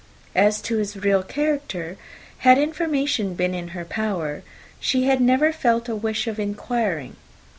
[0.33, 1.95] As to his real character,
[2.39, 4.41] had information been in her power,
[4.79, 7.17] she had never felt a wish of inquiring.